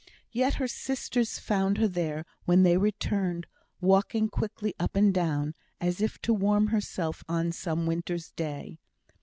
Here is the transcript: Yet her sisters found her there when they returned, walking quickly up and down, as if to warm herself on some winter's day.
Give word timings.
Yet 0.31 0.55
her 0.55 0.67
sisters 0.67 1.37
found 1.37 1.77
her 1.77 1.87
there 1.87 2.25
when 2.45 2.63
they 2.63 2.75
returned, 2.75 3.45
walking 3.79 4.29
quickly 4.29 4.73
up 4.79 4.95
and 4.95 5.13
down, 5.13 5.53
as 5.79 6.01
if 6.01 6.17
to 6.23 6.33
warm 6.33 6.69
herself 6.69 7.23
on 7.29 7.51
some 7.51 7.85
winter's 7.85 8.31
day. 8.31 8.79